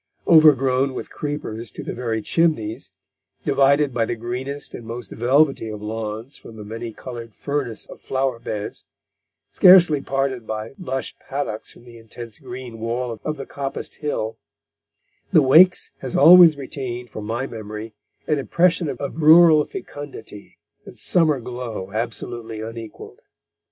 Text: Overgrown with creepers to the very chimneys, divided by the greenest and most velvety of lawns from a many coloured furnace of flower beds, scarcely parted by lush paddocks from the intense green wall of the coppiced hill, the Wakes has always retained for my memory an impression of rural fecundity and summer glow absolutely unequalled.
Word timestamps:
Overgrown 0.25 0.95
with 0.95 1.11
creepers 1.11 1.69
to 1.69 1.83
the 1.83 1.93
very 1.93 2.23
chimneys, 2.23 2.89
divided 3.45 3.93
by 3.93 4.05
the 4.07 4.15
greenest 4.15 4.73
and 4.73 4.83
most 4.83 5.11
velvety 5.11 5.69
of 5.69 5.79
lawns 5.79 6.39
from 6.39 6.57
a 6.57 6.63
many 6.63 6.91
coloured 6.91 7.35
furnace 7.35 7.85
of 7.85 7.99
flower 8.01 8.39
beds, 8.39 8.83
scarcely 9.51 10.01
parted 10.01 10.47
by 10.47 10.73
lush 10.79 11.15
paddocks 11.19 11.71
from 11.71 11.83
the 11.83 11.99
intense 11.99 12.39
green 12.39 12.79
wall 12.79 13.19
of 13.23 13.37
the 13.37 13.45
coppiced 13.45 13.97
hill, 13.97 14.39
the 15.31 15.43
Wakes 15.43 15.91
has 15.99 16.15
always 16.15 16.57
retained 16.57 17.11
for 17.11 17.21
my 17.21 17.45
memory 17.45 17.93
an 18.25 18.39
impression 18.39 18.89
of 18.89 19.17
rural 19.21 19.63
fecundity 19.65 20.57
and 20.83 20.97
summer 20.97 21.39
glow 21.39 21.91
absolutely 21.91 22.59
unequalled. 22.59 23.21